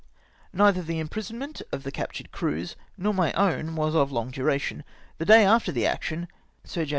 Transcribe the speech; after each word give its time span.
Neither 0.51 0.81
the 0.81 0.97
imprisonment 0.97 1.61
of 1.71 1.83
the 1.83 1.91
captured 1.91 2.31
crews, 2.31 2.75
nor 2.97 3.13
my 3.13 3.31
own, 3.33 3.75
was 3.75 3.93
of 3.93 4.11
long 4.11 4.31
duration. 4.31 4.83
The 5.19 5.25
day 5.25 5.45
after 5.45 5.71
the 5.71 5.85
action, 5.85 6.27
Sir 6.65 6.85
J. 6.85 6.89